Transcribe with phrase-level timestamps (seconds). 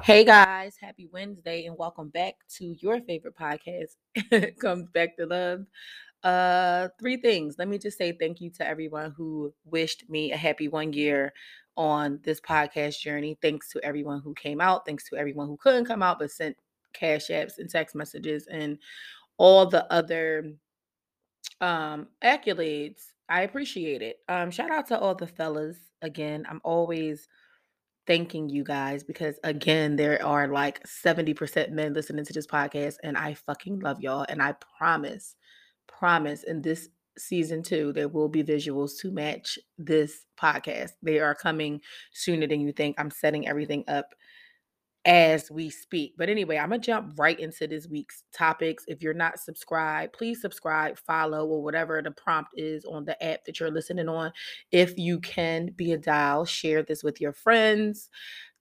[0.00, 3.96] Hey guys, happy Wednesday and welcome back to your favorite podcast.
[4.58, 5.66] Comes back to love.
[6.24, 7.56] Uh three things.
[7.56, 11.32] Let me just say thank you to everyone who wished me a happy one year
[11.76, 13.38] on this podcast journey.
[13.42, 14.84] Thanks to everyone who came out.
[14.86, 16.56] Thanks to everyone who couldn't come out but sent
[16.92, 18.78] cash apps and text messages and
[19.36, 20.52] all the other
[21.60, 23.02] um accolades.
[23.28, 24.18] I appreciate it.
[24.28, 26.44] Um shout out to all the fellas again.
[26.48, 27.28] I'm always
[28.06, 33.16] thanking you guys because again there are like 70% men listening to this podcast and
[33.16, 35.36] I fucking love y'all and I promise
[35.86, 36.88] promise in this
[37.18, 40.92] season 2 there will be visuals to match this podcast.
[41.02, 41.80] They are coming
[42.12, 42.96] sooner than you think.
[42.98, 44.14] I'm setting everything up
[45.04, 46.14] as we speak.
[46.16, 48.84] But anyway, I'm gonna jump right into this week's topics.
[48.86, 53.44] If you're not subscribed, please subscribe, follow, or whatever the prompt is on the app
[53.44, 54.32] that you're listening on.
[54.70, 58.10] If you can be a dial, share this with your friends,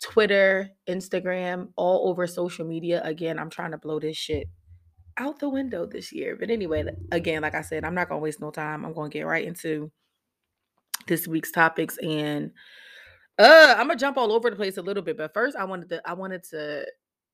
[0.01, 3.01] Twitter, Instagram, all over social media.
[3.03, 4.47] Again, I'm trying to blow this shit
[5.17, 6.35] out the window this year.
[6.35, 8.83] But anyway, again, like I said, I'm not gonna waste no time.
[8.83, 9.91] I'm gonna get right into
[11.07, 12.51] this week's topics and
[13.41, 15.89] uh, I'm gonna jump all over the place a little bit, but first I wanted
[15.89, 16.85] to I wanted to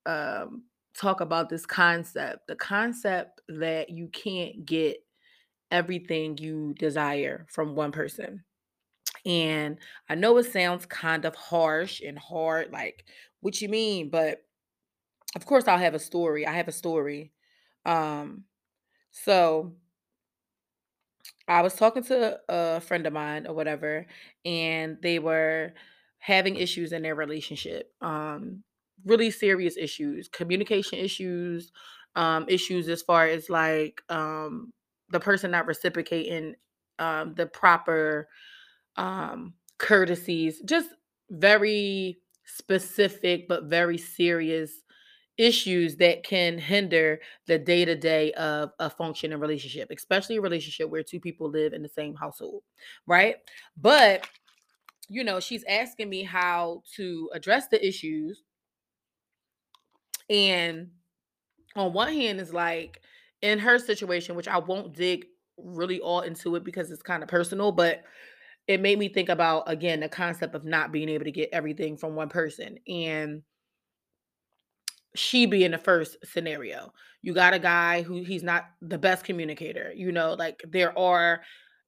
[0.05, 0.63] um
[0.97, 4.97] talk about this concept, the concept that you can't get
[5.71, 8.43] everything you desire from one person.
[9.25, 13.05] And I know it sounds kind of harsh and hard, like
[13.41, 14.43] what you mean, but
[15.35, 16.45] of course I'll have a story.
[16.47, 17.31] I have a story.
[17.85, 18.43] Um,
[19.11, 19.73] so
[21.47, 24.05] I was talking to a friend of mine or whatever,
[24.45, 25.73] and they were
[26.19, 27.91] having issues in their relationship.
[28.01, 28.63] Um,
[29.05, 31.71] really serious issues, communication issues,
[32.15, 34.73] um, issues as far as like um
[35.09, 36.55] the person not reciprocating
[36.99, 38.27] um the proper
[38.97, 40.89] um courtesies, just
[41.31, 44.71] very specific but very serious
[45.37, 50.89] issues that can hinder the day to day of a functioning relationship, especially a relationship
[50.89, 52.63] where two people live in the same household,
[53.07, 53.37] right?
[53.77, 54.27] But,
[55.09, 58.43] you know, she's asking me how to address the issues.
[60.29, 60.89] And
[61.75, 63.01] on one hand, is like
[63.41, 65.25] in her situation, which I won't dig
[65.57, 68.03] really all into it because it's kind of personal, but
[68.67, 71.97] it made me think about again the concept of not being able to get everything
[71.97, 72.77] from one person.
[72.87, 73.43] And
[75.15, 76.93] she being the first scenario.
[77.21, 79.91] You got a guy who he's not the best communicator.
[79.95, 81.41] You know, like there are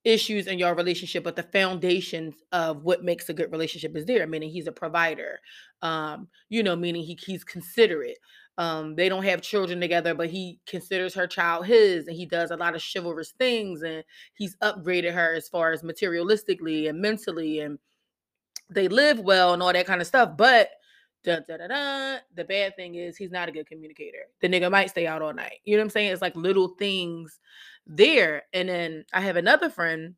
[0.06, 4.28] issues in your relationship, but the foundations of what makes a good relationship is there.
[4.28, 5.40] Meaning he's a provider.
[5.82, 8.18] Um, you know, meaning he he's considerate.
[8.58, 12.52] Um, they don't have children together, but he considers her child his, and he does
[12.52, 17.62] a lot of chivalrous things, and he's upgraded her as far as materialistically and mentally,
[17.62, 17.80] and
[18.70, 20.36] they live well and all that kind of stuff.
[20.38, 20.70] But
[21.24, 22.18] Da, da, da, da.
[22.35, 24.28] The bad thing is he's not a good communicator.
[24.41, 25.59] The nigga might stay out all night.
[25.66, 26.13] You know what I'm saying?
[26.13, 27.40] It's like little things
[27.85, 28.44] there.
[28.53, 30.16] And then I have another friend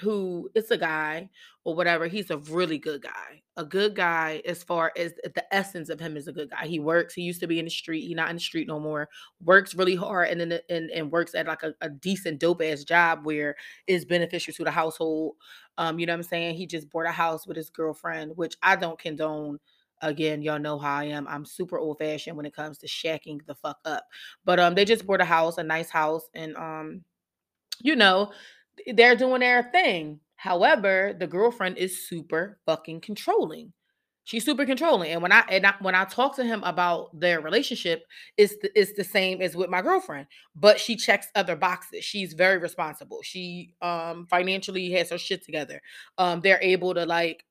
[0.00, 1.28] who it's a guy
[1.64, 2.06] or whatever.
[2.06, 3.42] He's a really good guy.
[3.56, 6.66] A good guy as far as the essence of him is a good guy.
[6.66, 7.12] He works.
[7.14, 8.06] He used to be in the street.
[8.06, 9.08] He's not in the street no more.
[9.42, 12.84] Works really hard and then and, and works at like a, a decent dope ass
[12.84, 13.54] job where
[13.86, 15.36] it's beneficial to the household.
[15.78, 16.56] Um, you know what I'm saying?
[16.56, 19.58] He just bought a house with his girlfriend, which I don't condone
[20.02, 21.26] Again, y'all know how I am.
[21.28, 24.04] I'm super old fashioned when it comes to shacking the fuck up.
[24.44, 27.02] But um, they just bought a house, a nice house, and um,
[27.80, 28.32] you know,
[28.94, 30.20] they're doing their thing.
[30.36, 33.72] However, the girlfriend is super fucking controlling.
[34.24, 37.40] She's super controlling, and when I and I, when I talk to him about their
[37.40, 38.04] relationship,
[38.36, 42.04] it's the, it's the same as with my girlfriend, but she checks other boxes.
[42.04, 43.20] She's very responsible.
[43.22, 45.80] She um financially has her shit together.
[46.18, 47.44] Um, they're able to like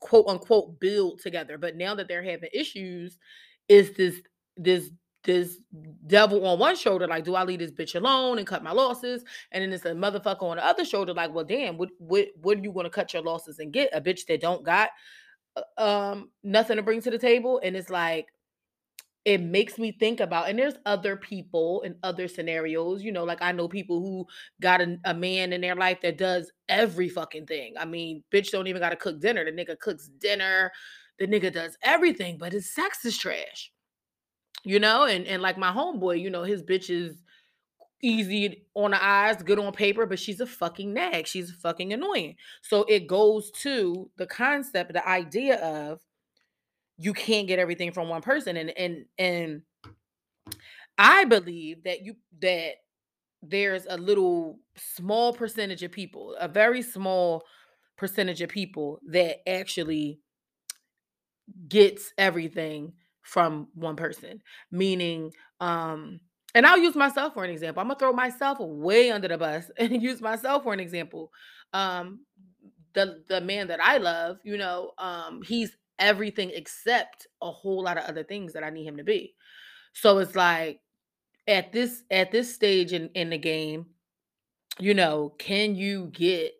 [0.00, 1.58] quote unquote build together.
[1.58, 3.18] But now that they're having issues,
[3.68, 4.20] is this
[4.56, 4.90] this
[5.24, 5.58] this
[6.06, 9.22] devil on one shoulder, like, do I leave this bitch alone and cut my losses?
[9.52, 12.58] And then it's a motherfucker on the other shoulder, like, well, damn, what what what
[12.58, 13.90] are you gonna cut your losses and get?
[13.92, 14.90] A bitch that don't got
[15.56, 17.60] uh, um nothing to bring to the table.
[17.62, 18.28] And it's like,
[19.24, 23.42] it makes me think about and there's other people in other scenarios you know like
[23.42, 24.26] i know people who
[24.60, 27.74] got a, a man in their life that does every fucking thing.
[27.78, 29.44] I mean bitch don't even gotta cook dinner.
[29.44, 30.72] The nigga cooks dinner.
[31.18, 33.70] The nigga does everything but his sex is trash
[34.64, 35.04] you know?
[35.04, 37.22] And and like my homeboy you know his bitch is
[38.02, 41.26] easy on the eyes good on paper but she's a fucking nag.
[41.26, 42.36] She's fucking annoying.
[42.62, 46.00] So it goes to the concept the idea of
[47.00, 49.62] you can't get everything from one person and and and
[50.98, 52.74] I believe that you that
[53.42, 57.42] there's a little small percentage of people, a very small
[57.96, 60.20] percentage of people that actually
[61.68, 62.92] gets everything
[63.22, 64.42] from one person.
[64.70, 66.20] Meaning, um,
[66.54, 67.80] and I'll use myself for an example.
[67.80, 71.32] I'm gonna throw myself way under the bus and use myself for an example.
[71.72, 72.26] Um,
[72.92, 77.98] the the man that I love, you know, um, he's everything except a whole lot
[77.98, 79.34] of other things that I need him to be.
[79.92, 80.80] So it's like
[81.46, 83.86] at this at this stage in in the game,
[84.78, 86.52] you know, can you get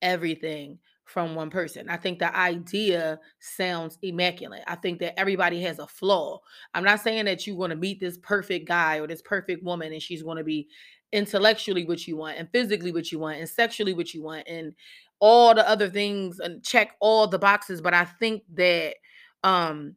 [0.00, 1.88] everything from one person?
[1.88, 4.62] I think the idea sounds immaculate.
[4.66, 6.40] I think that everybody has a flaw.
[6.74, 9.92] I'm not saying that you're going to meet this perfect guy or this perfect woman
[9.92, 10.68] and she's going to be
[11.12, 14.74] intellectually what you want and physically what you want and sexually what you want and
[15.20, 18.96] all the other things and check all the boxes, but I think that
[19.44, 19.96] um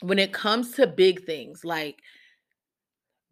[0.00, 2.00] when it comes to big things like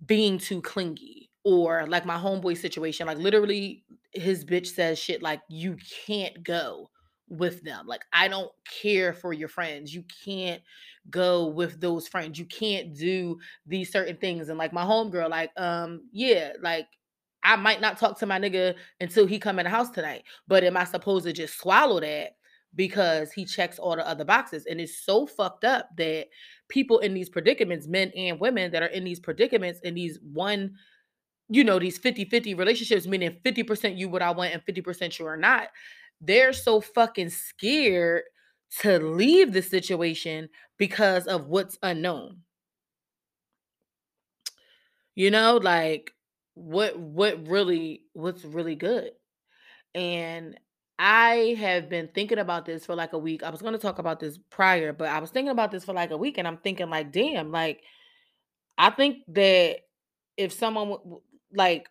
[0.07, 5.41] being too clingy or like my homeboy situation like literally his bitch says shit like
[5.49, 5.77] you
[6.07, 6.89] can't go
[7.31, 10.61] with them like i don't care for your friends you can't
[11.11, 15.51] go with those friends you can't do these certain things and like my homegirl like
[15.59, 16.87] um yeah like
[17.45, 20.65] i might not talk to my nigga until he come in the house tonight but
[20.65, 22.33] am i supposed to just swallow that
[22.75, 24.67] because he checks all the other boxes?
[24.67, 26.29] And it's so fucked up that
[26.69, 30.75] people in these predicaments men and women that are in these predicaments in these one
[31.49, 35.37] you know these 50-50 relationships meaning 50% you what i want and 50% you are
[35.37, 35.69] not
[36.21, 38.23] they're so fucking scared
[38.81, 42.39] to leave the situation because of what's unknown
[45.15, 46.13] you know like
[46.55, 49.11] what what really what's really good
[49.95, 50.59] and
[51.03, 53.43] I have been thinking about this for like a week.
[53.43, 55.95] I was going to talk about this prior, but I was thinking about this for
[55.95, 57.81] like a week and I'm thinking like, damn, like
[58.77, 59.79] I think that
[60.37, 60.99] if someone
[61.55, 61.89] like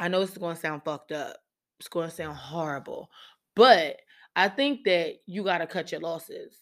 [0.00, 1.36] I know this is going to sound fucked up.
[1.78, 3.10] It's going to sound horrible.
[3.54, 3.96] But
[4.36, 6.54] I think that you got to cut your losses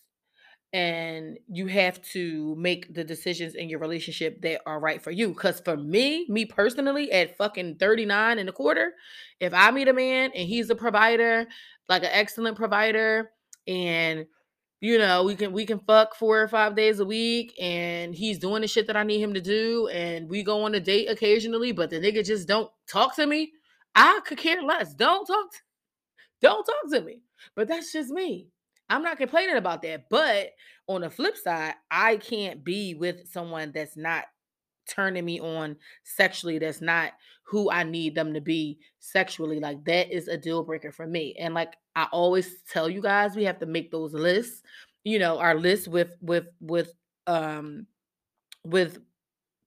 [0.72, 5.28] and you have to make the decisions in your relationship that are right for you.
[5.28, 8.92] Because for me, me personally, at fucking 39 and a quarter,
[9.40, 11.46] if I meet a man and he's a provider,
[11.88, 13.30] like an excellent provider,
[13.66, 14.26] and
[14.80, 18.38] you know, we can we can fuck four or five days a week, and he's
[18.38, 21.08] doing the shit that I need him to do, and we go on a date
[21.08, 23.52] occasionally, but the nigga just don't talk to me.
[23.96, 24.94] I could care less.
[24.94, 25.50] Don't talk.
[25.52, 25.58] To,
[26.42, 27.22] don't talk to me.
[27.54, 28.48] But that's just me.
[28.88, 30.08] I'm not complaining about that.
[30.10, 30.50] But
[30.86, 34.26] on the flip side, I can't be with someone that's not
[34.86, 37.12] turning me on sexually, that's not
[37.42, 39.60] who I need them to be sexually.
[39.60, 41.34] Like that is a deal breaker for me.
[41.38, 44.62] And like I always tell you guys, we have to make those lists,
[45.04, 46.92] you know, our list with with with
[47.26, 47.86] um
[48.64, 48.98] with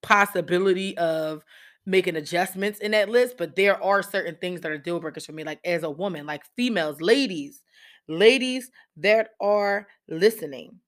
[0.01, 1.43] possibility of
[1.89, 5.31] making adjustments in that list, but there are certain things that are deal breakers for
[5.31, 7.63] me, like as a woman, like females, ladies,
[8.07, 10.79] ladies that are listening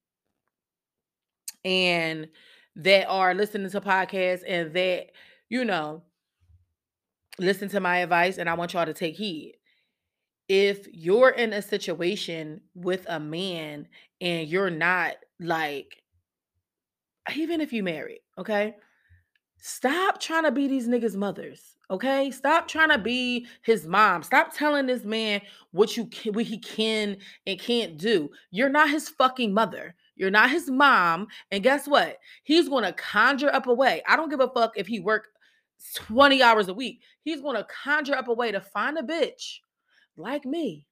[1.65, 2.27] and
[2.75, 5.07] that are listening to podcasts and that,
[5.49, 6.03] you know,
[7.39, 9.55] listen to my advice and I want y'all to take heed.
[10.47, 13.87] If you're in a situation with a man
[14.19, 16.03] and you're not like,
[17.35, 18.75] even if you married, okay?
[19.63, 21.77] Stop trying to be these niggas' mothers.
[21.91, 24.23] Okay, stop trying to be his mom.
[24.23, 25.41] Stop telling this man
[25.71, 28.29] what you can, what he can and can't do.
[28.49, 29.93] You're not his fucking mother.
[30.15, 31.27] You're not his mom.
[31.51, 32.17] And guess what?
[32.43, 34.01] He's gonna conjure up a way.
[34.07, 35.27] I don't give a fuck if he work
[35.95, 37.01] 20 hours a week.
[37.21, 39.59] He's gonna conjure up a way to find a bitch
[40.17, 40.87] like me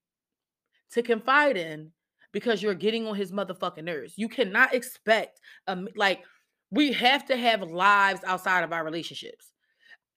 [0.91, 1.91] to confide in
[2.33, 4.13] because you're getting on his motherfucking nerves.
[4.15, 6.23] You cannot expect um like
[6.71, 9.51] we have to have lives outside of our relationships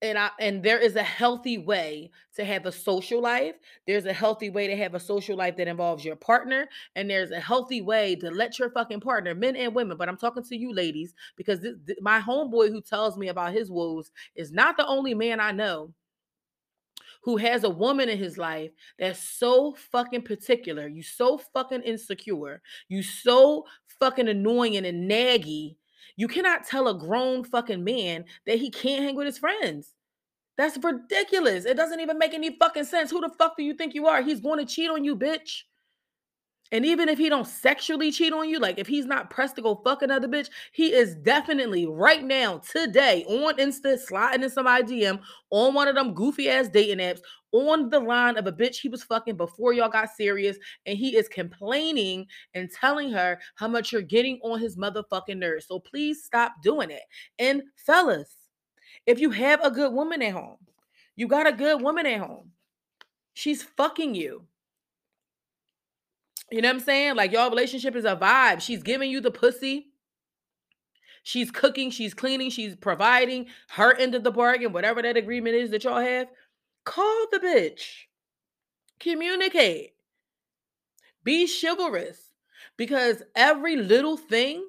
[0.03, 3.55] and I and there is a healthy way to have a social life.
[3.87, 7.31] There's a healthy way to have a social life that involves your partner, and there's
[7.31, 9.97] a healthy way to let your fucking partner, men and women.
[9.97, 13.71] But I'm talking to you ladies because this, my homeboy who tells me about his
[13.71, 15.95] woes is not the only man I know
[17.23, 20.89] who has a woman in his life that's so fucking particular.
[20.89, 22.61] You so fucking insecure.
[22.89, 23.65] You so
[24.01, 25.77] fucking annoying and naggy
[26.17, 29.95] you cannot tell a grown fucking man that he can't hang with his friends.
[30.59, 31.65] That's ridiculous.
[31.65, 33.11] It doesn't even make any fucking sense.
[33.11, 34.23] Who the fuck do you think you are?
[34.23, 35.63] He's going to cheat on you, bitch.
[36.73, 39.63] And even if he don't sexually cheat on you, like if he's not pressed to
[39.63, 45.03] go fuck another bitch, he is definitely right now, today, on Insta, sliding in somebody
[45.03, 47.21] DM on one of them goofy ass dating apps,
[47.53, 51.17] on the line of a bitch he was fucking before y'all got serious, and he
[51.17, 55.67] is complaining and telling her how much you're getting on his motherfucking nerves.
[55.67, 57.03] So please stop doing it.
[57.39, 58.35] And fellas,
[59.07, 60.59] if you have a good woman at home,
[61.17, 62.53] you got a good woman at home.
[63.35, 64.47] She's fucking you
[66.51, 67.17] You know what I'm saying?
[67.17, 68.61] Like y'all relationship is a vibe.
[68.61, 69.89] She's giving you the pussy.
[71.25, 75.71] She's cooking, she's cleaning, she's providing her end of the bargain, whatever that agreement is
[75.71, 76.29] that y'all have.
[76.85, 78.07] Call the bitch.
[78.99, 79.95] Communicate.
[81.25, 82.33] Be chivalrous
[82.77, 84.67] because every little thing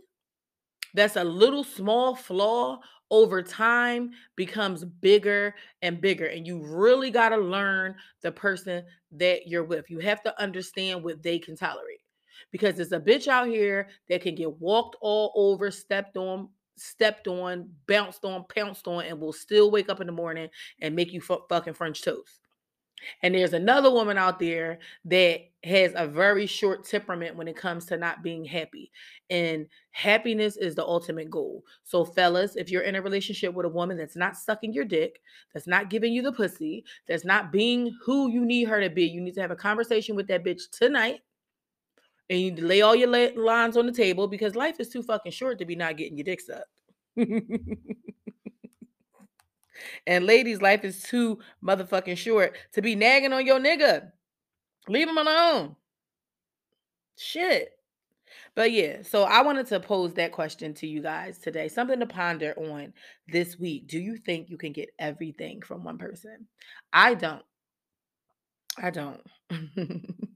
[0.94, 2.80] that's a little small flaw
[3.10, 6.26] over time becomes bigger and bigger.
[6.26, 9.90] And you really got to learn the person that you're with.
[9.90, 12.02] You have to understand what they can tolerate
[12.52, 16.50] because there's a bitch out here that can get walked all over, stepped on,
[16.84, 20.50] stepped on, bounced on, pounced on, and will still wake up in the morning
[20.82, 22.40] and make you f- fucking French toast.
[23.22, 27.86] And there's another woman out there that has a very short temperament when it comes
[27.86, 28.92] to not being happy.
[29.30, 31.64] And happiness is the ultimate goal.
[31.84, 35.22] So, fellas, if you're in a relationship with a woman that's not sucking your dick,
[35.54, 39.06] that's not giving you the pussy, that's not being who you need her to be,
[39.06, 41.22] you need to have a conversation with that bitch tonight.
[42.34, 45.60] And you lay all your lines on the table because life is too fucking short
[45.60, 46.82] to be not getting your dick sucked.
[50.06, 54.12] And ladies, life is too motherfucking short to be nagging on your nigga.
[54.88, 55.76] Leave him alone.
[57.18, 57.72] Shit.
[58.56, 61.68] But yeah, so I wanted to pose that question to you guys today.
[61.68, 62.94] Something to ponder on
[63.28, 63.88] this week.
[63.88, 66.48] Do you think you can get everything from one person?
[66.92, 67.44] I don't.
[68.78, 69.22] I don't.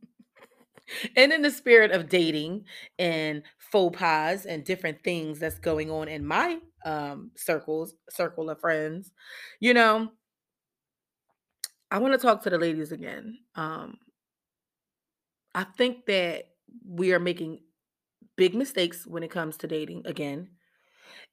[1.15, 2.63] and in the spirit of dating
[3.00, 8.60] and faux pas and different things that's going on in my um circles circle of
[8.60, 9.12] friends
[9.60, 10.10] you know?
[11.89, 13.98] I want to talk to the ladies again um
[15.56, 16.46] i think that
[16.86, 17.60] we are making
[18.36, 20.50] big mistakes when it comes to dating again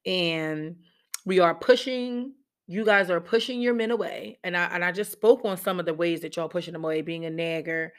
[0.07, 0.77] and
[1.25, 2.33] we are pushing
[2.67, 5.79] you guys are pushing your men away and i and i just spoke on some
[5.79, 7.93] of the ways that y'all pushing them away being a nagger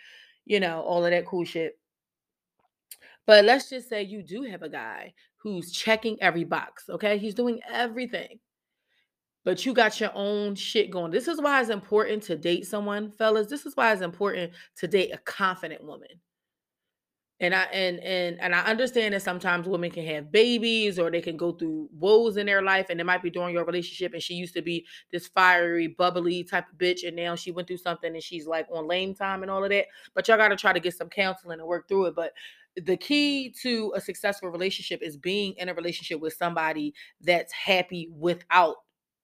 [0.45, 1.77] you know all of that cool shit
[3.25, 7.17] but let's just say you do have a guy who's checking every box, okay?
[7.17, 8.39] He's doing everything.
[9.43, 11.11] But you got your own shit going.
[11.11, 13.47] This is why it's important to date someone, fellas.
[13.47, 16.09] This is why it's important to date a confident woman.
[17.41, 21.19] And I and and and I understand that sometimes women can have babies or they
[21.19, 24.13] can go through woes in their life, and it might be during your relationship.
[24.13, 27.67] And she used to be this fiery, bubbly type of bitch, and now she went
[27.67, 29.87] through something and she's like on lame time and all of that.
[30.13, 32.15] But y'all got to try to get some counseling and work through it.
[32.15, 32.31] But
[32.81, 38.09] the key to a successful relationship is being in a relationship with somebody that's happy
[38.17, 38.77] without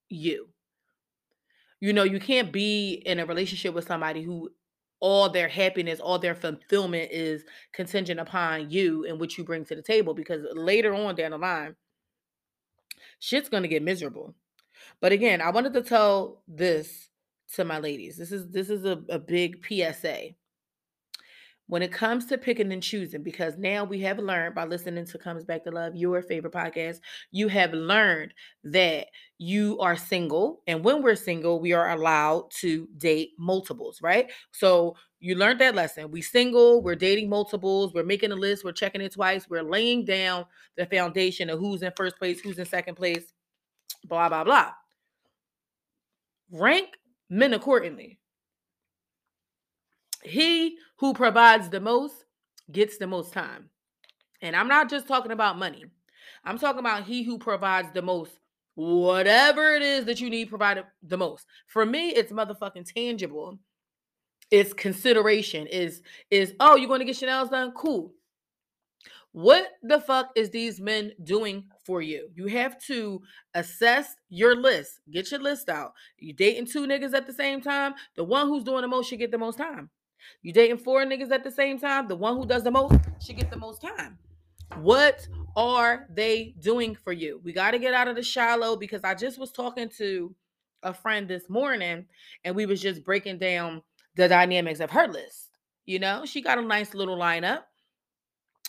[0.10, 0.50] you.
[1.80, 4.52] You know, you can't be in a relationship with somebody who
[5.02, 7.44] all their happiness, all their fulfillment is
[7.74, 11.38] contingent upon you and what you bring to the table because later on down the
[11.38, 11.76] line,
[13.20, 14.36] shit's to get miserable.
[15.02, 17.10] But again, I wanted to tell this
[17.56, 18.16] to my ladies.
[18.16, 20.30] This is this is a, a big PSA
[21.72, 25.18] when it comes to picking and choosing, because now we have learned by listening to
[25.18, 26.98] Comes Back to Love, your favorite podcast,
[27.32, 28.34] you have learned
[28.66, 30.64] that you are single.
[30.68, 34.30] And when we're single, we are allowed to date multiples, right?
[34.52, 36.12] So you learned that lesson.
[36.12, 40.04] We single, we're dating multiples, we're making a list, we're checking it twice, we're laying
[40.04, 43.32] down the foundation of who's in first place, who's in second place,
[44.04, 44.72] blah, blah, blah.
[46.52, 46.90] Rank
[47.30, 48.20] men accordingly.
[50.24, 52.26] He who provides the most
[52.72, 53.70] gets the most time.
[54.42, 55.86] And I'm not just talking about money.
[56.44, 58.40] I'm talking about he who provides the most,
[58.76, 61.46] whatever it is that you need provided the most.
[61.68, 63.60] For me, it's motherfucking tangible.
[64.50, 65.68] It's consideration.
[65.68, 67.72] Is is oh, you're going to get nails done?
[67.72, 68.12] Cool.
[69.34, 72.30] What the fuck is these men doing for you?
[72.36, 73.22] You have to
[73.54, 75.00] assess your list.
[75.10, 75.94] Get your list out.
[76.18, 77.94] You dating two niggas at the same time.
[78.18, 79.90] The one who's doing the most should get the most time.
[80.42, 83.38] You dating four niggas at the same time, the one who does the most should
[83.38, 84.18] get the most time.
[84.78, 87.42] What are they doing for you?
[87.44, 90.34] We got to get out of the shallow because I just was talking to
[90.84, 92.06] a friend this morning
[92.44, 93.82] and we was just breaking down
[94.16, 95.50] the dynamics of her list.
[95.86, 97.64] You know, she got a nice little lineup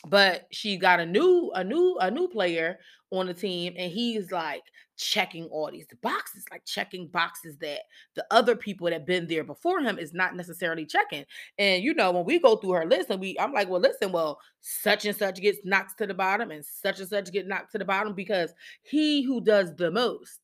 [0.07, 2.79] but she got a new a new a new player
[3.11, 4.63] on the team and he's like
[4.97, 7.81] checking all these boxes like checking boxes that
[8.15, 11.25] the other people that been there before him is not necessarily checking.
[11.59, 14.13] And you know when we go through her list and we i'm like well listen
[14.13, 17.73] well such and such gets knocked to the bottom and such and such get knocked
[17.73, 20.41] to the bottom because he who does the most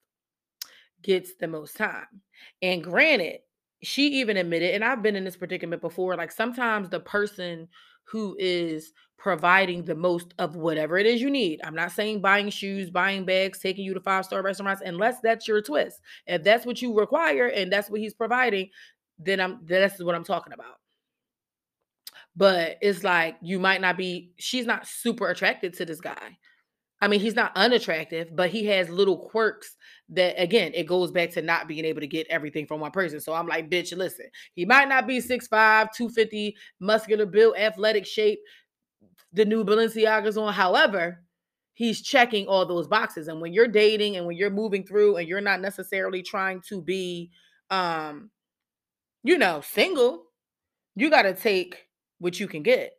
[1.03, 2.07] gets the most time.
[2.63, 3.41] And granted
[3.83, 7.69] she even admitted and i've been in this predicament before like sometimes the person
[8.11, 11.61] who is providing the most of whatever it is you need.
[11.65, 15.49] I'm not saying buying shoes, buying bags, taking you to five star restaurants, unless that's
[15.49, 16.01] your twist.
[16.27, 18.71] If that's what you require and that's what he's providing,
[19.19, 20.77] then I'm that's what I'm talking about.
[22.37, 26.39] but it's like you might not be she's not super attracted to this guy
[27.01, 29.77] I mean, he's not unattractive, but he has little quirks
[30.11, 33.21] that, again, it goes back to not being able to get everything from one person.
[33.21, 38.41] So I'm like, bitch, listen, he might not be 6'5, 250, muscular build, athletic shape,
[39.33, 40.53] the new Balenciagas on.
[40.53, 41.23] However,
[41.75, 43.29] he's checking all those boxes.
[43.29, 46.83] And when you're dating and when you're moving through and you're not necessarily trying to
[46.83, 47.31] be,
[47.71, 48.31] um,
[49.23, 50.25] you know, single,
[50.97, 51.87] you got to take
[52.19, 52.95] what you can get.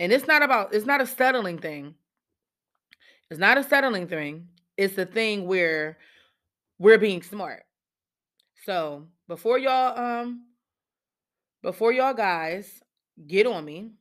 [0.00, 1.94] And it's not about, it's not a settling thing
[3.32, 4.48] it's not a settling thing.
[4.76, 5.96] It's a thing where
[6.78, 7.62] we're being smart.
[8.66, 10.42] So before y'all um
[11.62, 12.82] before y'all guys
[13.26, 13.92] get on me,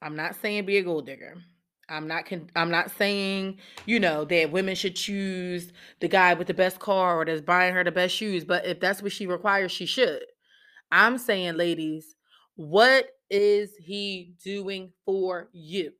[0.00, 1.38] I'm not saying be a gold digger.
[1.88, 6.46] I'm not con- I'm not saying, you know, that women should choose the guy with
[6.46, 9.26] the best car or that's buying her the best shoes, but if that's what she
[9.26, 10.22] requires, she should.
[10.92, 12.14] I'm saying, ladies,
[12.54, 15.94] what is he doing for you?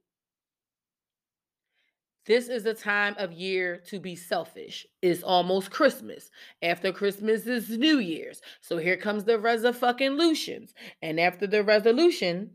[2.25, 4.87] This is a time of year to be selfish.
[5.01, 6.31] It's almost Christmas.
[6.63, 8.41] After Christmas is New Year's.
[8.61, 10.73] So here comes the resolutions.
[11.01, 12.51] And after the resolution,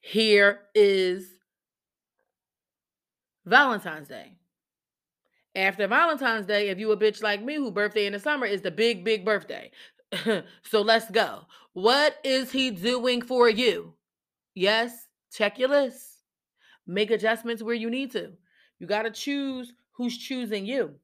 [0.00, 1.28] here is
[3.44, 4.32] Valentine's Day.
[5.54, 8.62] After Valentine's Day, if you a bitch like me who birthday in the summer is
[8.62, 9.70] the big, big birthday.
[10.62, 11.42] so let's go.
[11.72, 13.94] What is he doing for you?
[14.54, 16.15] Yes, check your list
[16.86, 18.32] make adjustments where you need to.
[18.78, 20.94] You got to choose who's choosing you.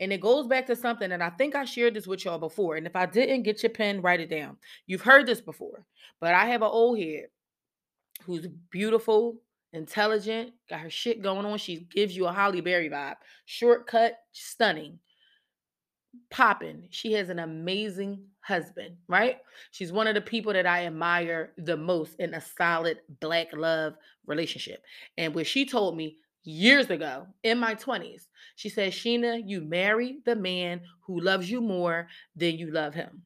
[0.00, 2.76] And it goes back to something, and I think I shared this with y'all before.
[2.76, 4.56] And if I didn't, get your pen, write it down.
[4.86, 5.84] You've heard this before,
[6.20, 7.26] but I have an old head
[8.24, 9.42] who's beautiful,
[9.74, 11.58] intelligent, got her shit going on.
[11.58, 13.16] She gives you a Halle Berry vibe.
[13.44, 14.98] Shortcut, stunning
[16.30, 16.88] popping.
[16.90, 19.38] She has an amazing husband, right?
[19.70, 23.94] She's one of the people that I admire the most in a solid black love
[24.26, 24.82] relationship.
[25.16, 28.22] And what she told me years ago in my 20s,
[28.56, 33.22] she said, Sheena, you marry the man who loves you more than you love him.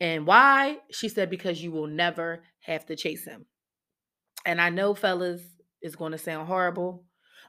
[0.00, 0.78] And why?
[0.90, 3.46] She said, because you will never have to chase him.
[4.44, 5.42] And I know, fellas,
[5.80, 7.04] it's going to sound horrible.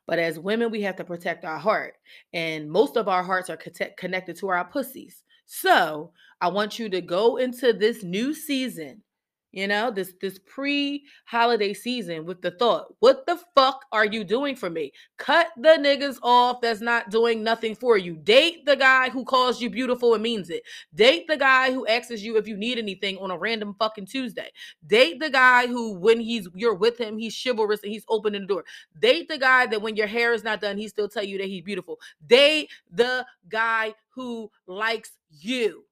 [0.08, 1.96] But as women, we have to protect our heart.
[2.34, 3.60] And most of our hearts are
[3.98, 5.24] connected to our pussies.
[5.46, 9.04] So I want you to go into this new season
[9.52, 14.56] you know this this pre-holiday season with the thought what the fuck are you doing
[14.56, 14.92] for me?
[15.18, 18.16] Cut the niggas off that's not doing nothing for you.
[18.18, 20.64] Date the guy who calls you beautiful and means it.
[20.94, 24.52] Date the guy who asks you if you need anything on a random fucking tuesday.
[24.86, 28.48] Date the guy who when he's you're with him he's chivalrous and he's opening the
[28.48, 28.66] door.
[29.00, 31.48] Date the guy that when your hair is not done he still tell you that
[31.48, 32.00] he's beautiful.
[32.26, 35.86] Date the guy who likes you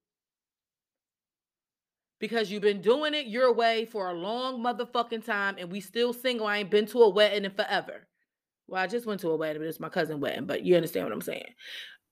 [2.26, 6.12] because you've been doing it your way for a long motherfucking time and we still
[6.12, 6.48] single.
[6.48, 8.08] I ain't been to a wedding in forever.
[8.68, 11.06] Well, I just went to a wedding, but it's my cousin wedding, but you understand
[11.06, 11.54] what I'm saying.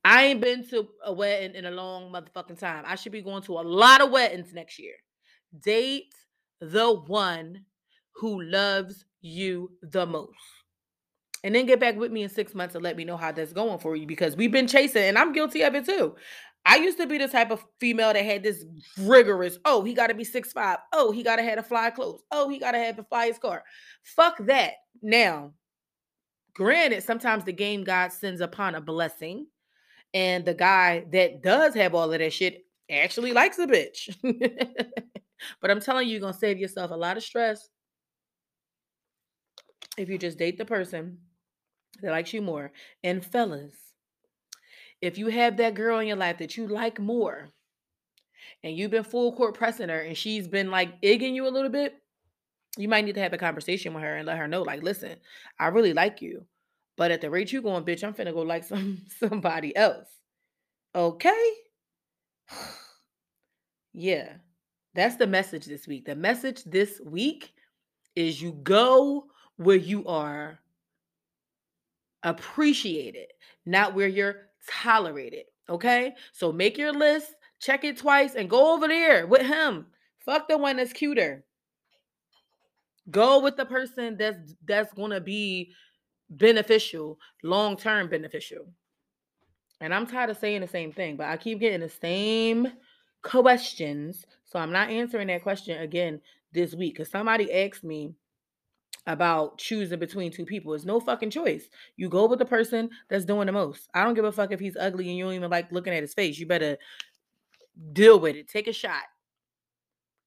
[0.05, 2.83] I ain't been to a wedding in a long motherfucking time.
[2.85, 4.93] I should be going to a lot of weddings next year.
[5.63, 6.13] Date
[6.61, 7.65] the one
[8.17, 10.37] who loves you the most.
[11.43, 13.51] And then get back with me in six months and let me know how that's
[13.51, 16.15] going for you because we've been chasing, and I'm guilty of it too.
[16.65, 18.63] I used to be the type of female that had this
[18.97, 20.79] rigorous, oh, he got to be six five.
[20.93, 22.21] Oh, he got to have a fly clothes.
[22.31, 23.63] Oh, he got to have the flyest car.
[24.03, 24.73] Fuck that.
[25.01, 25.53] Now,
[26.53, 29.47] granted, sometimes the game God sends upon a blessing,
[30.13, 34.15] and the guy that does have all of that shit actually likes a bitch.
[35.61, 37.67] but I'm telling you, you're going to save yourself a lot of stress
[39.97, 41.17] if you just date the person
[42.01, 42.71] that likes you more.
[43.03, 43.75] And fellas,
[45.03, 47.49] if you have that girl in your life that you like more
[48.63, 51.69] and you've been full court pressing her and she's been like egging you a little
[51.69, 51.95] bit,
[52.77, 55.17] you might need to have a conversation with her and let her know, like, listen,
[55.59, 56.45] I really like you.
[56.95, 60.07] But at the rate you going, bitch, I'm finna go like some somebody else.
[60.95, 61.49] Okay?
[63.93, 64.29] yeah.
[64.95, 66.05] That's the message this week.
[66.05, 67.51] The message this week
[68.15, 69.25] is you go
[69.57, 70.59] where you are
[72.23, 73.27] appreciated,
[73.65, 75.47] not where you're tolerate it.
[75.69, 76.13] Okay.
[76.31, 79.87] So make your list, check it twice, and go over there with him.
[80.19, 81.43] Fuck the one that's cuter.
[83.11, 85.73] Go with the person that's that's gonna be
[86.29, 88.65] beneficial, long-term beneficial.
[89.81, 92.71] And I'm tired of saying the same thing, but I keep getting the same
[93.21, 94.25] questions.
[94.45, 96.21] So I'm not answering that question again
[96.53, 96.93] this week.
[96.93, 98.13] Because somebody asked me
[99.05, 100.73] about choosing between two people.
[100.73, 101.67] It's no fucking choice.
[101.97, 103.89] You go with the person that's doing the most.
[103.93, 106.01] I don't give a fuck if he's ugly and you don't even like looking at
[106.01, 106.37] his face.
[106.37, 106.77] You better
[107.91, 108.47] deal with it.
[108.47, 109.03] Take a shot.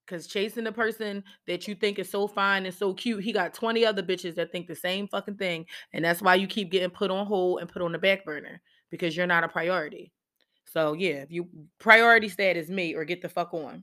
[0.07, 3.55] Cause chasing the person that you think is so fine and so cute, he got
[3.55, 5.67] 20 other bitches that think the same fucking thing.
[5.93, 8.61] And that's why you keep getting put on hold and put on the back burner
[8.91, 10.13] because you're not a priority.
[10.65, 13.83] So yeah, if you priority status me or get the fuck on.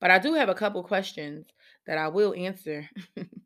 [0.00, 1.46] But I do have a couple questions
[1.86, 2.88] that I will answer.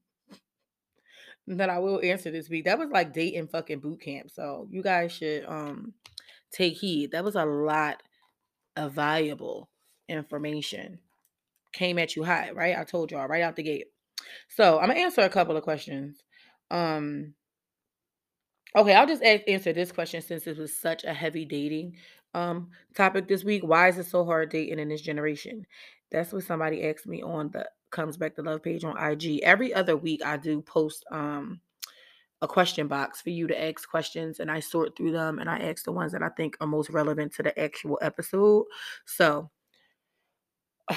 [1.56, 2.64] that I will answer this week.
[2.64, 4.30] That was like dating fucking boot camp.
[4.30, 5.94] So you guys should um
[6.52, 7.12] take heed.
[7.12, 8.02] That was a lot
[8.76, 9.68] of valuable
[10.08, 10.98] information
[11.72, 12.76] came at you hot, right?
[12.76, 13.86] I told y'all right out the gate.
[14.48, 16.22] So I'm gonna answer a couple of questions.
[16.70, 17.34] Um,
[18.76, 21.96] okay, I'll just answer this question since this was such a heavy dating
[22.34, 23.64] um topic this week.
[23.64, 25.66] Why is it so hard dating in this generation?
[26.10, 29.40] That's what somebody asked me on the comes back to love page on IG.
[29.42, 31.60] Every other week I do post um
[32.42, 35.58] a question box for you to ask questions and I sort through them and I
[35.58, 38.64] ask the ones that I think are most relevant to the actual episode.
[39.04, 39.50] So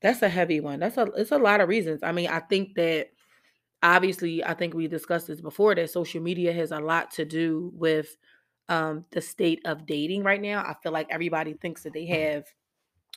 [0.00, 0.80] that's a heavy one.
[0.80, 2.02] That's a it's a lot of reasons.
[2.02, 3.08] I mean, I think that
[3.82, 7.72] obviously I think we discussed this before that social media has a lot to do
[7.74, 8.16] with
[8.68, 10.60] um the state of dating right now.
[10.60, 12.44] I feel like everybody thinks that they have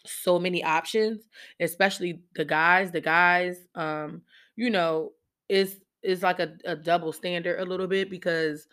[0.07, 1.27] so many options,
[1.59, 2.91] especially the guys.
[2.91, 4.21] The guys um
[4.55, 5.11] you know
[5.49, 8.67] is is like a, a double standard a little bit because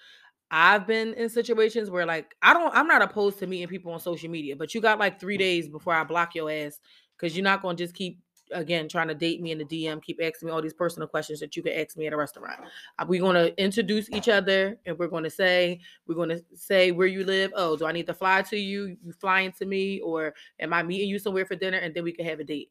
[0.50, 4.00] I've been in situations where like I don't I'm not opposed to meeting people on
[4.00, 6.78] social media, but you got like 3 days before I block your ass
[7.16, 8.20] because you're not going to just keep
[8.52, 11.40] again trying to date me in the DM, keep asking me all these personal questions
[11.40, 12.60] that you can ask me at a restaurant.
[12.98, 16.42] Uh, we're going to introduce each other and we're going to say, we're going to
[16.54, 17.52] say where you live.
[17.54, 18.96] Oh, do I need to fly to you?
[19.02, 22.12] You flying to me or am I meeting you somewhere for dinner and then we
[22.12, 22.70] can have a date?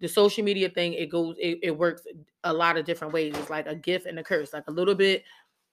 [0.00, 2.02] The social media thing, it goes, it, it works
[2.44, 3.34] a lot of different ways.
[3.36, 4.52] It's like a gift and a curse.
[4.52, 5.24] Like a little bit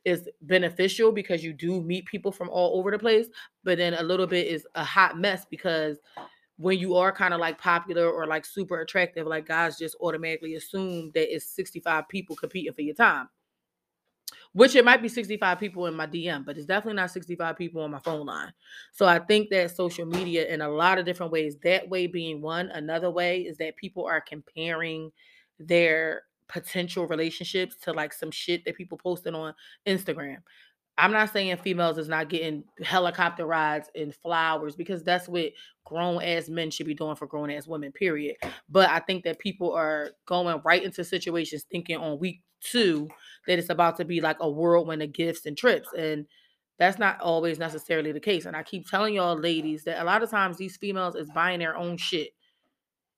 [0.05, 3.27] is beneficial because you do meet people from all over the place,
[3.63, 5.97] but then a little bit is a hot mess because
[6.57, 10.55] when you are kind of like popular or like super attractive, like guys just automatically
[10.55, 13.29] assume that it's 65 people competing for your time.
[14.53, 17.81] Which it might be 65 people in my DM, but it's definitely not 65 people
[17.81, 18.53] on my phone line.
[18.91, 22.39] So I think that social media in a lot of different ways, that way being
[22.39, 25.11] one, another way is that people are comparing
[25.59, 29.55] their potential relationships to like some shit that people posted on
[29.87, 30.37] Instagram.
[30.97, 35.51] I'm not saying females is not getting helicopter rides and flowers because that's what
[35.86, 38.36] grown ass men should be doing for grown ass women, period.
[38.69, 43.08] But I think that people are going right into situations thinking on week two
[43.47, 45.89] that it's about to be like a whirlwind of gifts and trips.
[45.97, 46.25] And
[46.77, 48.45] that's not always necessarily the case.
[48.45, 51.60] And I keep telling y'all ladies that a lot of times these females is buying
[51.60, 52.29] their own shit.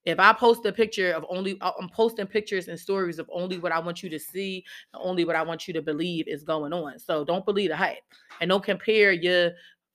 [0.06, 3.58] If I post a picture of only, uh, I'm posting pictures and stories of only
[3.58, 4.64] what I want you to see,
[4.94, 7.00] only what I want you to believe is going on.
[7.00, 8.04] So don't believe the hype,
[8.40, 9.52] and don't compare your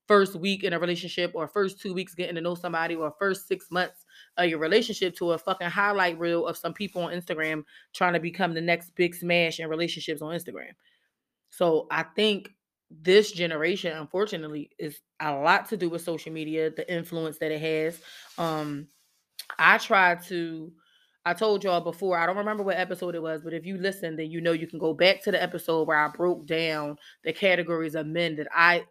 [0.08, 3.46] first week in a relationship or first two weeks getting to know somebody or first
[3.46, 4.04] six months
[4.38, 8.18] of your relationship to a fucking highlight reel of some people on Instagram trying to
[8.18, 10.72] become the next big smash in relationships on Instagram.
[11.50, 12.50] So I think
[12.90, 17.60] this generation, unfortunately, is a lot to do with social media, the influence that it
[17.60, 18.00] has.
[18.36, 18.88] Um,
[19.58, 20.72] I try to
[21.26, 24.16] I told y'all before, I don't remember what episode it was, but if you listen,
[24.16, 27.32] then you know you can go back to the episode where I broke down the
[27.32, 28.84] categories of men that I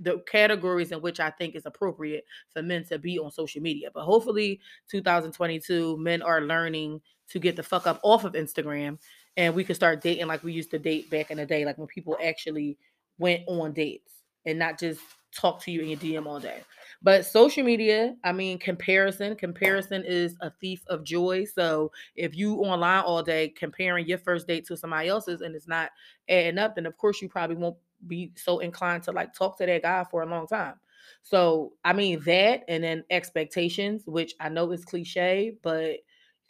[0.00, 3.90] the categories in which I think is appropriate for men to be on social media.
[3.94, 8.98] But hopefully 2022 men are learning to get the fuck up off of Instagram
[9.36, 11.78] and we can start dating like we used to date back in the day like
[11.78, 12.76] when people actually
[13.18, 14.12] went on dates
[14.46, 15.00] and not just
[15.32, 16.60] talk to you in your DM all day.
[17.02, 19.36] But social media, I mean, comparison.
[19.36, 21.44] Comparison is a thief of joy.
[21.44, 25.68] So if you online all day comparing your first date to somebody else's and it's
[25.68, 25.90] not
[26.28, 27.76] adding up, then of course you probably won't
[28.06, 30.74] be so inclined to like talk to that guy for a long time.
[31.22, 35.98] So I mean that and then expectations, which I know is cliche, but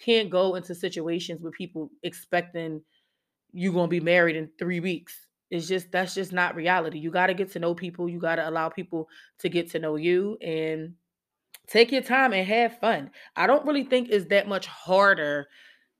[0.01, 2.83] can't go into situations with people expecting
[3.53, 6.99] you're gonna be married in three weeks it's just that's just not reality.
[6.99, 8.09] You got to get to know people.
[8.09, 10.95] You got to allow people to get to know you and
[11.67, 13.11] take your time and have fun.
[13.37, 15.47] I don't really think it's that much harder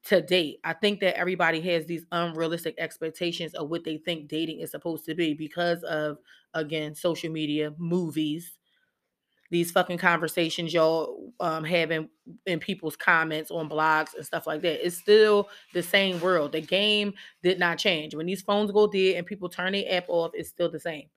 [0.05, 0.59] to date.
[0.65, 5.05] I think that everybody has these unrealistic expectations of what they think dating is supposed
[5.07, 6.19] to be because of
[6.53, 8.59] again social media, movies,
[9.51, 12.09] these fucking conversations y'all um having
[12.47, 14.85] in people's comments on blogs and stuff like that.
[14.85, 16.53] It's still the same world.
[16.53, 18.15] The game did not change.
[18.15, 21.09] When these phones go dead and people turn their app off, it's still the same.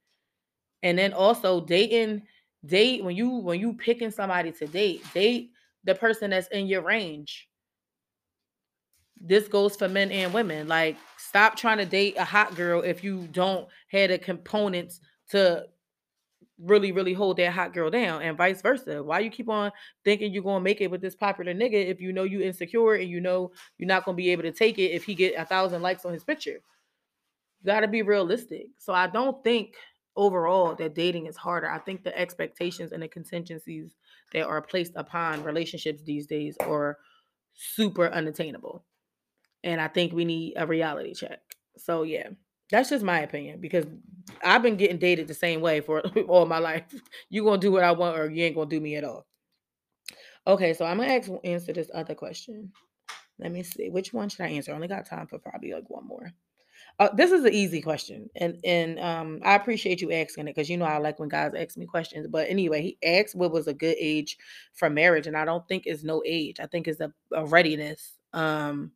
[0.83, 2.23] And then also dating,
[2.65, 5.51] date when you when you picking somebody to date, date
[5.83, 7.47] the person that's in your range.
[9.19, 10.67] This goes for men and women.
[10.67, 15.65] Like, stop trying to date a hot girl if you don't have the components to
[16.59, 19.03] really, really hold that hot girl down, and vice versa.
[19.03, 19.71] Why you keep on
[20.03, 23.09] thinking you're gonna make it with this popular nigga if you know you insecure and
[23.09, 25.81] you know you're not gonna be able to take it if he get a thousand
[25.81, 26.59] likes on his picture?
[27.61, 28.67] You gotta be realistic.
[28.77, 29.75] So I don't think
[30.15, 31.69] overall that dating is harder.
[31.69, 33.95] I think the expectations and the contingencies
[34.33, 36.97] that are placed upon relationships these days are
[37.53, 38.83] super unattainable.
[39.63, 41.39] And I think we need a reality check.
[41.77, 42.29] So yeah,
[42.71, 43.85] that's just my opinion because
[44.43, 46.83] I've been getting dated the same way for all my life.
[47.29, 49.25] You gonna do what I want or you ain't gonna do me at all.
[50.45, 52.71] Okay, so I'm gonna ask, answer this other question.
[53.39, 53.89] Let me see.
[53.89, 54.71] Which one should I answer?
[54.71, 56.31] I only got time for probably like one more.
[56.99, 60.69] Uh, this is an easy question, and and um, I appreciate you asking it because
[60.69, 62.27] you know I like when guys ask me questions.
[62.27, 64.37] But anyway, he asked what was a good age
[64.73, 66.59] for marriage, and I don't think it's no age.
[66.59, 68.13] I think it's a, a readiness.
[68.33, 68.91] Um,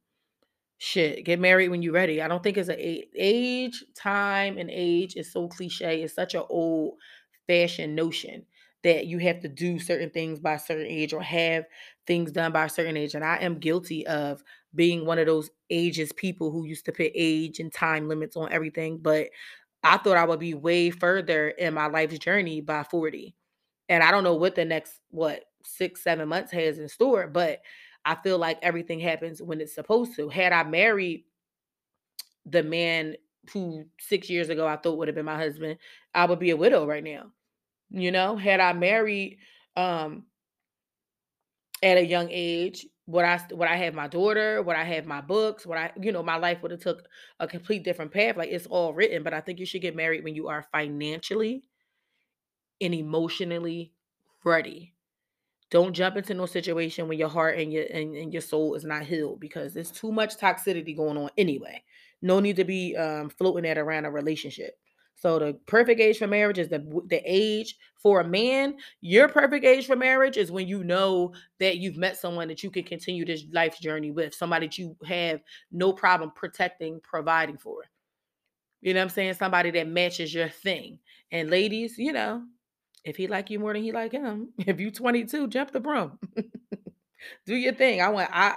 [0.84, 2.24] shit, get married when you're ready.
[2.24, 6.02] I don't think it's a age, time, and age is so cliche.
[6.02, 6.96] It's such an old
[7.46, 8.48] fashioned notion
[8.82, 11.66] that you have to do certain things by a certain age or have
[12.08, 13.14] things done by a certain age.
[13.14, 17.12] And I am guilty of being one of those ages people who used to put
[17.14, 18.98] age and time limits on everything.
[18.98, 19.28] But
[19.84, 23.36] I thought I would be way further in my life's journey by 40.
[23.88, 27.62] And I don't know what the next, what, six, seven months has in store, but
[28.06, 30.30] I feel like everything happens when it's supposed to.
[30.30, 31.26] Had I married
[32.46, 33.16] the man
[33.54, 35.78] who six years ago I thought would have been my husband,
[36.14, 37.32] I would be a widow right now.
[37.92, 39.40] You know, had I married
[39.78, 40.26] um
[41.84, 44.62] at a young age, would I would I have my daughter?
[44.62, 45.66] Would I have my books?
[45.66, 47.08] Would I, you know, my life would have took
[47.40, 48.38] a complete different path.
[48.38, 51.64] Like it's all written, but I think you should get married when you are financially
[52.82, 53.94] and emotionally
[54.44, 54.94] ready.
[55.72, 58.84] Don't jump into no situation when your heart and your and, and your soul is
[58.84, 61.82] not healed because there's too much toxicity going on anyway.
[62.22, 64.78] No need to be um, floating that around a relationship.
[65.16, 68.76] So the perfect age for marriage is the the age for a man.
[69.00, 72.70] Your perfect age for marriage is when you know that you've met someone that you
[72.70, 77.84] can continue this life journey with, somebody that you have no problem protecting, providing for.
[78.82, 79.36] You know what I'm saying?
[79.36, 81.00] Somebody that matches your thing.
[81.32, 82.44] And ladies, you know,
[83.04, 86.20] if he like you more than he like him, if you 22, jump the broom.
[87.46, 88.02] Do your thing.
[88.02, 88.56] I want I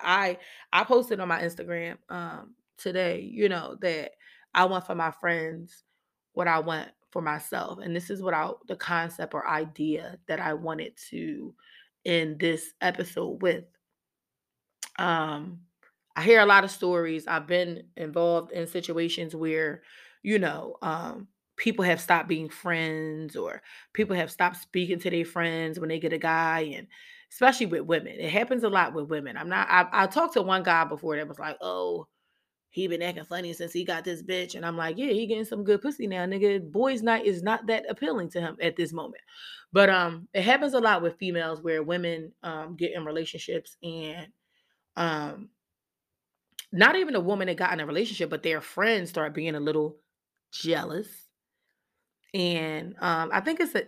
[0.72, 4.12] I I posted on my Instagram um today, you know, that
[4.54, 5.84] I want for my friends
[6.32, 7.78] what I want for myself.
[7.78, 11.54] And this is what I the concept or idea that I wanted to
[12.04, 13.64] in this episode with.
[14.98, 15.60] Um
[16.16, 17.26] I hear a lot of stories.
[17.26, 19.82] I've been involved in situations where,
[20.22, 23.62] you know, um people have stopped being friends or
[23.92, 26.86] people have stopped speaking to their friends when they get a guy and
[27.32, 28.14] especially with women.
[28.18, 29.36] It happens a lot with women.
[29.36, 32.06] I'm not I I talked to one guy before that was like, "Oh,
[32.74, 34.56] he been acting funny since he got this bitch.
[34.56, 36.72] And I'm like, yeah, he getting some good pussy now, nigga.
[36.72, 39.22] Boys night is not that appealing to him at this moment.
[39.72, 44.26] But um, it happens a lot with females where women um get in relationships and
[44.96, 45.50] um
[46.72, 49.60] not even a woman that got in a relationship, but their friends start being a
[49.60, 49.96] little
[50.50, 51.23] jealous.
[52.34, 53.84] And um, I think it's a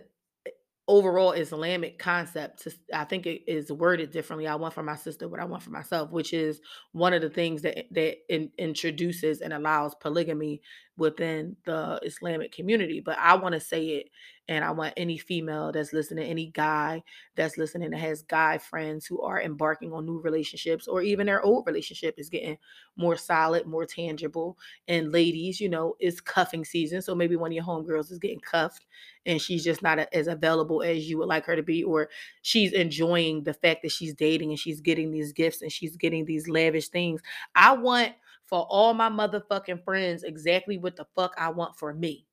[0.87, 4.47] overall Islamic concept to I think it is worded differently.
[4.47, 6.61] I want for my sister what I want for myself, which is
[6.93, 10.61] one of the things that that in, introduces and allows polygamy
[10.97, 12.99] within the Islamic community.
[12.99, 14.09] But I want to say it
[14.49, 17.03] and I want any female that's listening, any guy
[17.35, 21.43] that's listening that has guy friends who are embarking on new relationships or even their
[21.43, 22.57] old relationship is getting
[22.95, 24.57] more solid, more tangible.
[24.87, 27.01] And ladies, you know, it's cuffing season.
[27.01, 28.85] So maybe one of your homegirls is getting cuffed
[29.25, 32.09] and she's just not as available as you would like her to be, or
[32.41, 36.25] she's enjoying the fact that she's dating and she's getting these gifts and she's getting
[36.25, 37.21] these lavish things.
[37.53, 38.13] I want
[38.47, 42.25] for all my motherfucking friends exactly what the fuck I want for me.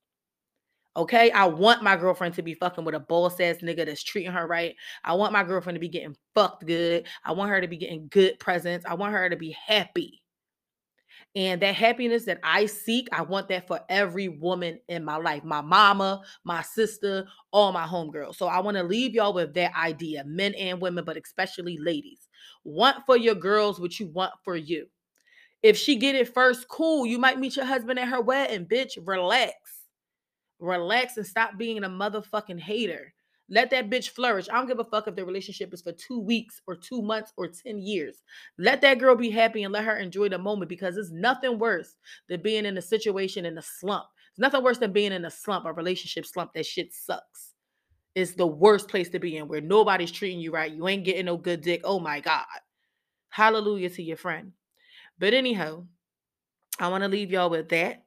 [0.96, 4.30] Okay, I want my girlfriend to be fucking with a boss ass nigga that's treating
[4.30, 4.76] her right.
[5.02, 7.06] I want my girlfriend to be getting fucked good.
[7.24, 8.86] I want her to be getting good presents.
[8.86, 10.22] I want her to be happy.
[11.36, 15.42] And that happiness that I seek, I want that for every woman in my life
[15.42, 18.36] my mama, my sister, all my homegirls.
[18.36, 22.28] So I want to leave y'all with that idea men and women, but especially ladies.
[22.62, 24.86] Want for your girls what you want for you.
[25.64, 27.06] If she get it first, cool.
[27.06, 28.98] You might meet your husband at her wedding, bitch.
[29.02, 29.54] Relax.
[30.58, 33.14] Relax and stop being a motherfucking hater.
[33.48, 34.46] Let that bitch flourish.
[34.50, 37.32] I don't give a fuck if the relationship is for two weeks or two months
[37.38, 38.22] or 10 years.
[38.58, 41.96] Let that girl be happy and let her enjoy the moment because it's nothing worse
[42.28, 44.04] than being in a situation in a slump.
[44.32, 46.52] It's nothing worse than being in a slump, a relationship slump.
[46.52, 47.54] That shit sucks.
[48.14, 50.70] It's the worst place to be in where nobody's treating you right.
[50.70, 51.80] You ain't getting no good dick.
[51.84, 52.44] Oh my God.
[53.30, 54.52] Hallelujah to your friend.
[55.18, 55.84] But anyhow,
[56.78, 58.04] I want to leave y'all with that.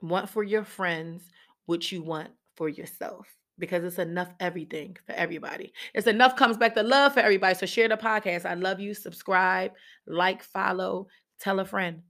[0.00, 1.22] Want for your friends
[1.66, 3.26] what you want for yourself.
[3.58, 5.72] because it's enough everything for everybody.
[5.94, 7.54] It's enough comes back to love for everybody.
[7.54, 8.44] So share the podcast.
[8.44, 8.94] I love you.
[8.94, 9.72] Subscribe,
[10.06, 11.06] like, follow,
[11.40, 12.02] tell a friend.